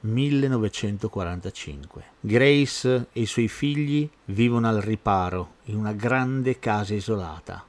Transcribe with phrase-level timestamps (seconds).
[0.00, 2.04] 1945.
[2.20, 7.64] Grace e i suoi figli vivono al riparo in una grande casa isolata.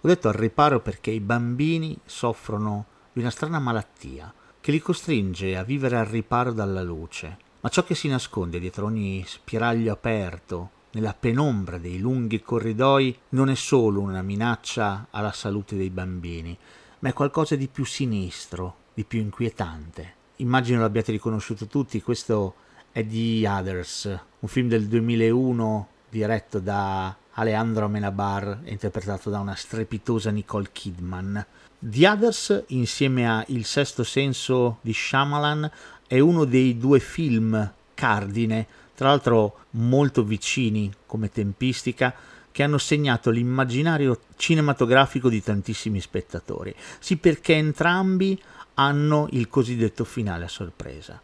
[0.00, 5.56] Ho detto al riparo perché i bambini soffrono di una strana malattia che li costringe
[5.56, 7.38] a vivere al riparo dalla luce.
[7.60, 13.50] Ma ciò che si nasconde dietro ogni spiraglio aperto, nella penombra dei lunghi corridoi, non
[13.50, 16.56] è solo una minaccia alla salute dei bambini,
[17.00, 20.22] ma è qualcosa di più sinistro, di più inquietante.
[20.38, 22.54] Immagino l'abbiate riconosciuto tutti, questo
[22.90, 29.54] è The Others, un film del 2001 diretto da Alejandro Amenabar e interpretato da una
[29.54, 31.46] strepitosa Nicole Kidman.
[31.78, 35.70] The Others, insieme a Il sesto senso di Shyamalan,
[36.08, 42.12] è uno dei due film cardine, tra l'altro molto vicini come tempistica,
[42.54, 46.72] che hanno segnato l'immaginario cinematografico di tantissimi spettatori.
[47.00, 48.40] Sì, perché entrambi
[48.74, 51.20] hanno il cosiddetto finale a sorpresa.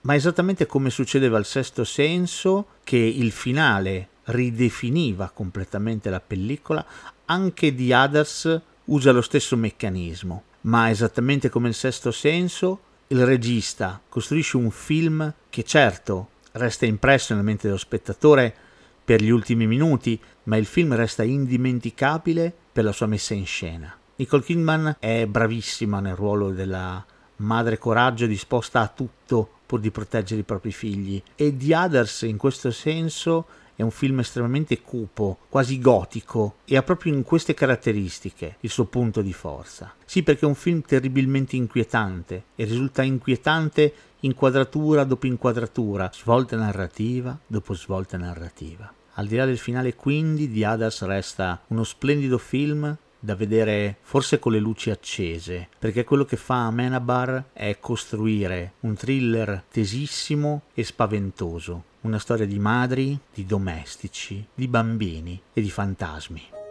[0.00, 6.82] Ma esattamente come succedeva al sesto senso, che il finale ridefiniva completamente la pellicola,
[7.26, 10.44] anche The Others usa lo stesso meccanismo.
[10.62, 17.34] Ma esattamente come il sesto senso, il regista costruisce un film che certo resta impresso
[17.34, 18.70] nella mente dello spettatore
[19.04, 23.96] per gli ultimi minuti, ma il film resta indimenticabile per la sua messa in scena.
[24.16, 27.04] Nicole Kidman è bravissima nel ruolo della
[27.36, 32.36] madre coraggio disposta a tutto pur di proteggere i propri figli e The Others in
[32.36, 38.56] questo senso è un film estremamente cupo, quasi gotico e ha proprio in queste caratteristiche
[38.60, 39.94] il suo punto di forza.
[40.04, 43.92] Sì, perché è un film terribilmente inquietante e risulta inquietante
[44.24, 48.92] inquadratura dopo inquadratura, svolta narrativa dopo svolta narrativa.
[49.14, 54.38] Al di là del finale quindi The Others resta uno splendido film da vedere forse
[54.38, 60.82] con le luci accese, perché quello che fa Amenabar è costruire un thriller tesissimo e
[60.82, 66.61] spaventoso, una storia di madri, di domestici, di bambini e di fantasmi.